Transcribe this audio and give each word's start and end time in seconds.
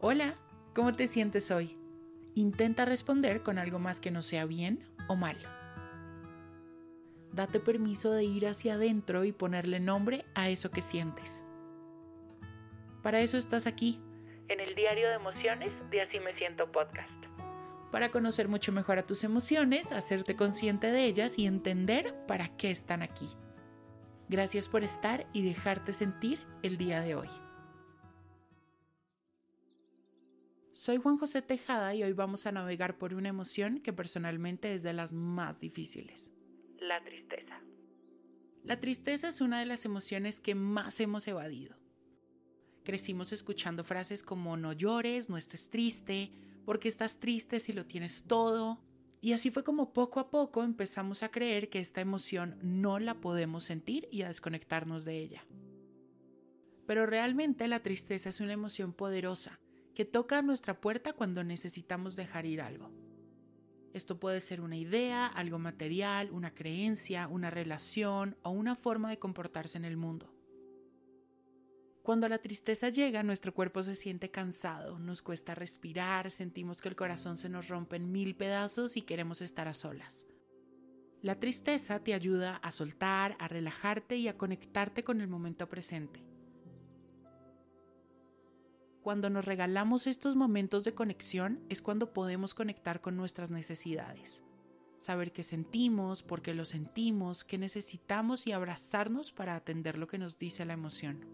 Hola, 0.00 0.36
¿cómo 0.76 0.94
te 0.94 1.08
sientes 1.08 1.50
hoy? 1.50 1.76
Intenta 2.36 2.84
responder 2.84 3.42
con 3.42 3.58
algo 3.58 3.80
más 3.80 4.00
que 4.00 4.12
no 4.12 4.22
sea 4.22 4.44
bien 4.44 4.84
o 5.08 5.16
mal. 5.16 5.36
Date 7.32 7.58
permiso 7.58 8.12
de 8.12 8.22
ir 8.22 8.46
hacia 8.46 8.74
adentro 8.74 9.24
y 9.24 9.32
ponerle 9.32 9.80
nombre 9.80 10.24
a 10.36 10.50
eso 10.50 10.70
que 10.70 10.82
sientes. 10.82 11.42
Para 13.02 13.18
eso 13.18 13.38
estás 13.38 13.66
aquí, 13.66 14.00
en 14.46 14.60
el 14.60 14.76
diario 14.76 15.08
de 15.08 15.16
emociones 15.16 15.72
de 15.90 16.00
Así 16.00 16.20
me 16.20 16.32
siento 16.38 16.70
podcast. 16.70 17.10
Para 17.90 18.12
conocer 18.12 18.46
mucho 18.46 18.70
mejor 18.70 19.00
a 19.00 19.06
tus 19.06 19.24
emociones, 19.24 19.90
hacerte 19.90 20.36
consciente 20.36 20.92
de 20.92 21.06
ellas 21.06 21.36
y 21.40 21.46
entender 21.48 22.14
para 22.28 22.56
qué 22.56 22.70
están 22.70 23.02
aquí. 23.02 23.28
Gracias 24.28 24.68
por 24.68 24.84
estar 24.84 25.26
y 25.32 25.42
dejarte 25.42 25.92
sentir 25.92 26.38
el 26.62 26.78
día 26.78 27.00
de 27.00 27.16
hoy. 27.16 27.28
Soy 30.78 30.98
Juan 30.98 31.18
José 31.18 31.42
Tejada 31.42 31.92
y 31.96 32.04
hoy 32.04 32.12
vamos 32.12 32.46
a 32.46 32.52
navegar 32.52 32.98
por 32.98 33.12
una 33.12 33.28
emoción 33.28 33.80
que 33.80 33.92
personalmente 33.92 34.74
es 34.74 34.84
de 34.84 34.92
las 34.92 35.12
más 35.12 35.58
difíciles. 35.58 36.30
La 36.78 37.02
tristeza. 37.02 37.60
La 38.62 38.78
tristeza 38.78 39.28
es 39.28 39.40
una 39.40 39.58
de 39.58 39.66
las 39.66 39.84
emociones 39.84 40.38
que 40.38 40.54
más 40.54 41.00
hemos 41.00 41.26
evadido. 41.26 41.76
Crecimos 42.84 43.32
escuchando 43.32 43.82
frases 43.82 44.22
como 44.22 44.56
no 44.56 44.72
llores, 44.72 45.28
no 45.28 45.36
estés 45.36 45.68
triste, 45.68 46.30
porque 46.64 46.88
estás 46.88 47.18
triste 47.18 47.58
si 47.58 47.72
lo 47.72 47.84
tienes 47.84 48.22
todo. 48.28 48.80
Y 49.20 49.32
así 49.32 49.50
fue 49.50 49.64
como 49.64 49.92
poco 49.92 50.20
a 50.20 50.30
poco 50.30 50.62
empezamos 50.62 51.24
a 51.24 51.32
creer 51.32 51.70
que 51.70 51.80
esta 51.80 52.02
emoción 52.02 52.56
no 52.62 53.00
la 53.00 53.14
podemos 53.14 53.64
sentir 53.64 54.06
y 54.12 54.22
a 54.22 54.28
desconectarnos 54.28 55.04
de 55.04 55.18
ella. 55.18 55.44
Pero 56.86 57.04
realmente 57.04 57.66
la 57.66 57.80
tristeza 57.80 58.28
es 58.28 58.40
una 58.40 58.52
emoción 58.52 58.92
poderosa 58.92 59.58
que 59.98 60.04
toca 60.04 60.38
a 60.38 60.42
nuestra 60.42 60.80
puerta 60.80 61.12
cuando 61.12 61.42
necesitamos 61.42 62.14
dejar 62.14 62.46
ir 62.46 62.60
algo. 62.60 62.92
Esto 63.92 64.20
puede 64.20 64.40
ser 64.40 64.60
una 64.60 64.76
idea, 64.76 65.26
algo 65.26 65.58
material, 65.58 66.30
una 66.30 66.54
creencia, 66.54 67.26
una 67.26 67.50
relación 67.50 68.36
o 68.44 68.50
una 68.50 68.76
forma 68.76 69.10
de 69.10 69.18
comportarse 69.18 69.76
en 69.76 69.84
el 69.84 69.96
mundo. 69.96 70.32
Cuando 72.04 72.28
la 72.28 72.38
tristeza 72.38 72.90
llega, 72.90 73.24
nuestro 73.24 73.52
cuerpo 73.52 73.82
se 73.82 73.96
siente 73.96 74.30
cansado, 74.30 75.00
nos 75.00 75.20
cuesta 75.20 75.56
respirar, 75.56 76.30
sentimos 76.30 76.80
que 76.80 76.90
el 76.90 76.94
corazón 76.94 77.36
se 77.36 77.48
nos 77.48 77.66
rompe 77.66 77.96
en 77.96 78.12
mil 78.12 78.36
pedazos 78.36 78.96
y 78.96 79.02
queremos 79.02 79.42
estar 79.42 79.66
a 79.66 79.74
solas. 79.74 80.26
La 81.22 81.40
tristeza 81.40 81.98
te 82.04 82.14
ayuda 82.14 82.54
a 82.58 82.70
soltar, 82.70 83.36
a 83.40 83.48
relajarte 83.48 84.16
y 84.16 84.28
a 84.28 84.38
conectarte 84.38 85.02
con 85.02 85.20
el 85.20 85.26
momento 85.26 85.68
presente. 85.68 86.22
Cuando 89.08 89.30
nos 89.30 89.46
regalamos 89.46 90.06
estos 90.06 90.36
momentos 90.36 90.84
de 90.84 90.92
conexión 90.92 91.64
es 91.70 91.80
cuando 91.80 92.12
podemos 92.12 92.52
conectar 92.52 93.00
con 93.00 93.16
nuestras 93.16 93.48
necesidades. 93.48 94.42
Saber 94.98 95.32
qué 95.32 95.42
sentimos, 95.44 96.22
por 96.22 96.42
qué 96.42 96.52
lo 96.52 96.66
sentimos, 96.66 97.42
qué 97.42 97.56
necesitamos 97.56 98.46
y 98.46 98.52
abrazarnos 98.52 99.32
para 99.32 99.56
atender 99.56 99.96
lo 99.96 100.08
que 100.08 100.18
nos 100.18 100.36
dice 100.36 100.66
la 100.66 100.74
emoción. 100.74 101.24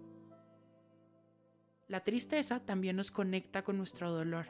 La 1.88 2.04
tristeza 2.04 2.60
también 2.60 2.94
nos 2.94 3.10
conecta 3.10 3.64
con 3.64 3.76
nuestro 3.76 4.12
dolor. 4.12 4.46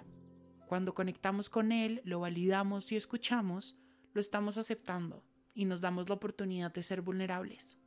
Cuando 0.66 0.92
conectamos 0.92 1.48
con 1.48 1.72
él, 1.72 2.02
lo 2.04 2.20
validamos 2.20 2.92
y 2.92 2.96
escuchamos, 2.96 3.78
lo 4.12 4.20
estamos 4.20 4.58
aceptando 4.58 5.24
y 5.54 5.64
nos 5.64 5.80
damos 5.80 6.10
la 6.10 6.16
oportunidad 6.16 6.74
de 6.74 6.82
ser 6.82 7.00
vulnerables. 7.00 7.78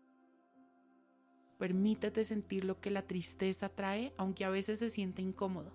Permítete 1.57 2.23
sentir 2.23 2.65
lo 2.65 2.79
que 2.79 2.91
la 2.91 3.01
tristeza 3.01 3.69
trae, 3.69 4.13
aunque 4.17 4.45
a 4.45 4.49
veces 4.49 4.79
se 4.79 4.89
siente 4.89 5.21
incómodo. 5.21 5.71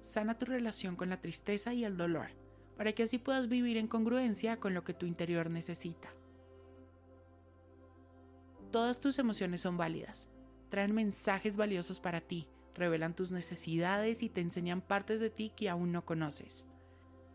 Sana 0.00 0.36
tu 0.36 0.46
relación 0.46 0.96
con 0.96 1.08
la 1.08 1.20
tristeza 1.20 1.74
y 1.74 1.84
el 1.84 1.96
dolor, 1.96 2.30
para 2.76 2.92
que 2.92 3.04
así 3.04 3.18
puedas 3.18 3.48
vivir 3.48 3.76
en 3.76 3.86
congruencia 3.86 4.58
con 4.58 4.74
lo 4.74 4.82
que 4.84 4.94
tu 4.94 5.06
interior 5.06 5.48
necesita. 5.50 6.08
Todas 8.72 9.00
tus 9.00 9.18
emociones 9.18 9.60
son 9.60 9.76
válidas, 9.76 10.28
traen 10.68 10.92
mensajes 10.92 11.56
valiosos 11.56 12.00
para 12.00 12.20
ti, 12.20 12.48
revelan 12.74 13.14
tus 13.14 13.32
necesidades 13.32 14.22
y 14.22 14.28
te 14.28 14.40
enseñan 14.40 14.80
partes 14.80 15.20
de 15.20 15.30
ti 15.30 15.52
que 15.54 15.68
aún 15.68 15.92
no 15.92 16.04
conoces. 16.04 16.66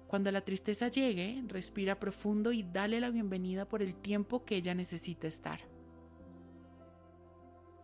Cuando 0.08 0.32
la 0.32 0.42
tristeza 0.42 0.90
llegue, 0.90 1.44
respira 1.48 2.00
profundo 2.00 2.52
y 2.52 2.64
dale 2.64 3.00
la 3.00 3.10
bienvenida 3.10 3.68
por 3.68 3.82
el 3.82 3.96
tiempo 3.96 4.46
que 4.46 4.58
ella 4.58 4.76
necesita 4.76 5.28
estar. 5.28 5.62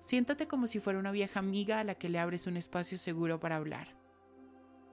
Siéntate 0.10 0.48
como 0.48 0.66
si 0.66 0.80
fuera 0.80 0.98
una 0.98 1.12
vieja 1.12 1.40
amiga 1.40 1.80
a 1.80 1.84
la 1.84 1.94
que 1.94 2.10
le 2.10 2.18
abres 2.18 2.48
un 2.48 2.58
espacio 2.58 2.98
seguro 2.98 3.40
para 3.40 3.58
hablar. 3.58 3.96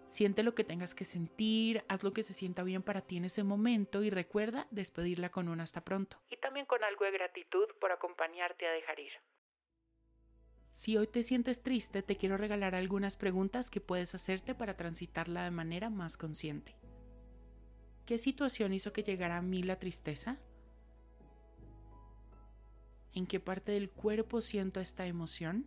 Siente 0.08 0.42
lo 0.42 0.54
que 0.54 0.62
tengas 0.62 0.94
que 0.94 1.06
sentir, 1.06 1.82
haz 1.88 2.02
lo 2.02 2.12
que 2.12 2.22
se 2.22 2.34
sienta 2.34 2.62
bien 2.64 2.82
para 2.82 3.00
ti 3.00 3.16
en 3.16 3.24
ese 3.24 3.42
momento 3.42 4.02
y 4.02 4.10
recuerda 4.10 4.66
despedirla 4.70 5.30
con 5.30 5.48
un 5.48 5.62
hasta 5.62 5.82
pronto. 5.82 6.20
Y 6.28 6.36
también 6.36 6.66
con 6.66 6.84
algo 6.84 7.06
de 7.06 7.12
gratitud 7.12 7.64
por 7.80 7.92
acompañarte 7.92 8.66
a 8.66 8.72
dejar 8.72 9.00
ir. 9.00 9.12
Si 10.72 10.98
hoy 10.98 11.06
te 11.06 11.22
sientes 11.22 11.62
triste, 11.62 12.02
te 12.02 12.18
quiero 12.18 12.36
regalar 12.36 12.74
algunas 12.74 13.16
preguntas 13.16 13.70
que 13.70 13.80
puedes 13.80 14.14
hacerte 14.14 14.54
para 14.54 14.76
transitarla 14.76 15.44
de 15.44 15.50
manera 15.50 15.88
más 15.88 16.18
consciente. 16.18 16.76
¿Qué 18.04 18.18
situación 18.18 18.74
hizo 18.74 18.92
que 18.92 19.02
llegara 19.02 19.38
a 19.38 19.42
mí 19.42 19.62
la 19.62 19.78
tristeza? 19.78 20.36
¿En 23.16 23.26
qué 23.26 23.40
parte 23.40 23.72
del 23.72 23.88
cuerpo 23.88 24.42
siento 24.42 24.78
esta 24.78 25.06
emoción? 25.06 25.66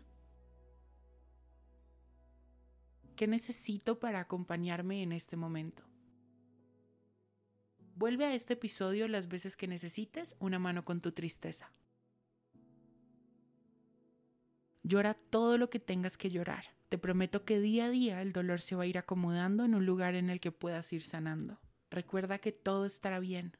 ¿Qué 3.15 3.25
necesito 3.25 3.99
para 3.99 4.19
acompañarme 4.19 5.01
en 5.01 5.11
este 5.11 5.35
momento? 5.35 5.83
Vuelve 7.95 8.25
a 8.25 8.35
este 8.35 8.53
episodio 8.53 9.07
las 9.07 9.27
veces 9.27 9.57
que 9.57 9.67
necesites 9.67 10.35
una 10.39 10.59
mano 10.59 10.85
con 10.85 11.01
tu 11.01 11.11
tristeza. 11.11 11.73
Llora 14.83 15.15
todo 15.15 15.57
lo 15.57 15.71
que 15.71 15.79
tengas 15.79 16.17
que 16.17 16.29
llorar. 16.29 16.65
Te 16.89 16.99
prometo 16.99 17.45
que 17.45 17.59
día 17.59 17.85
a 17.85 17.89
día 17.89 18.21
el 18.21 18.31
dolor 18.31 18.61
se 18.61 18.75
va 18.75 18.83
a 18.83 18.87
ir 18.87 18.99
acomodando 18.99 19.65
en 19.65 19.73
un 19.73 19.87
lugar 19.87 20.13
en 20.13 20.29
el 20.29 20.39
que 20.39 20.51
puedas 20.51 20.93
ir 20.93 21.01
sanando. 21.01 21.59
Recuerda 21.89 22.37
que 22.37 22.51
todo 22.51 22.85
estará 22.85 23.17
bien. 23.17 23.57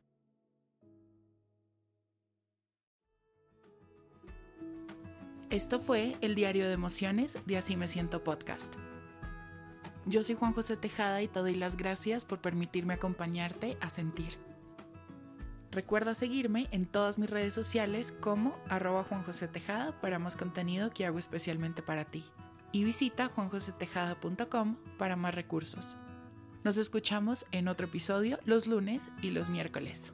Esto 5.49 5.79
fue 5.79 6.15
el 6.21 6.35
diario 6.35 6.67
de 6.67 6.73
emociones 6.73 7.39
de 7.47 7.57
Así 7.57 7.75
me 7.75 7.87
siento 7.87 8.23
podcast. 8.23 8.75
Yo 10.05 10.21
soy 10.21 10.35
Juan 10.35 10.53
José 10.53 10.77
Tejada 10.77 11.23
y 11.23 11.27
te 11.27 11.39
doy 11.39 11.55
las 11.55 11.75
gracias 11.75 12.23
por 12.23 12.39
permitirme 12.39 12.93
acompañarte 12.93 13.75
a 13.81 13.89
sentir. 13.89 14.37
Recuerda 15.71 16.13
seguirme 16.13 16.67
en 16.69 16.85
todas 16.85 17.17
mis 17.17 17.31
redes 17.31 17.55
sociales 17.55 18.11
como 18.11 18.55
arroba 18.69 19.03
Juan 19.03 19.23
José 19.23 19.47
Tejada 19.47 19.99
para 19.99 20.19
más 20.19 20.35
contenido 20.35 20.91
que 20.91 21.07
hago 21.07 21.17
especialmente 21.17 21.81
para 21.81 22.05
ti. 22.05 22.23
Y 22.71 22.83
visita 22.83 23.27
juanjosetejada.com 23.29 24.75
para 24.99 25.15
más 25.15 25.33
recursos. 25.33 25.97
Nos 26.63 26.77
escuchamos 26.77 27.47
en 27.51 27.69
otro 27.69 27.87
episodio 27.87 28.37
los 28.45 28.67
lunes 28.67 29.09
y 29.23 29.31
los 29.31 29.49
miércoles. 29.49 30.13